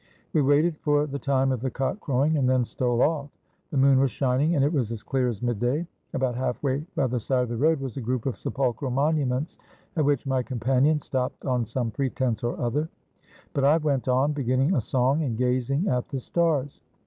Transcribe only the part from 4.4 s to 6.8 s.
and it was as clear as midday. About half